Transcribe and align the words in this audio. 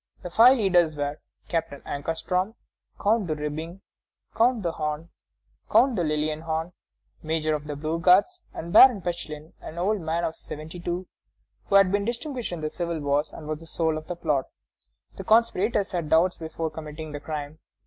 The 0.23 0.31
five 0.31 0.57
leaders 0.57 0.95
were 0.95 1.19
Captain 1.47 1.81
Ankarstroem, 1.81 2.55
Count 2.99 3.27
de 3.27 3.35
Ribbing, 3.35 3.81
Count 4.35 4.63
de 4.63 4.71
Horn, 4.71 5.09
Count 5.71 5.95
de 5.95 6.03
Lilienhorn, 6.03 6.71
major 7.21 7.53
of 7.53 7.65
the 7.65 7.75
Blue 7.75 7.99
Guards, 7.99 8.41
and 8.51 8.73
Baron 8.73 9.01
Pechlin, 9.03 9.53
an 9.61 9.77
old 9.77 10.01
man 10.01 10.23
of 10.23 10.33
seventy 10.35 10.79
two, 10.79 11.05
who 11.65 11.75
had 11.75 11.91
been 11.91 12.03
distinguished 12.05 12.51
in 12.51 12.61
the 12.61 12.71
civil 12.71 12.99
wars, 12.99 13.31
and 13.31 13.47
was 13.47 13.59
the 13.59 13.67
soul 13.67 13.95
of 13.95 14.07
the 14.07 14.15
plot. 14.15 14.45
The 15.17 15.23
conspirators 15.23 15.91
had 15.91 16.09
doubts 16.09 16.35
before 16.39 16.71
committing 16.71 17.11
the 17.11 17.19
crime. 17.19 17.59